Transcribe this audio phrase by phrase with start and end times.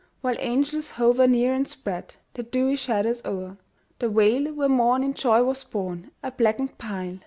[0.21, 3.57] While angels hover near and spread Their dewy shadows o'er
[3.99, 7.19] The vale where morn in joy was born A blackened pile!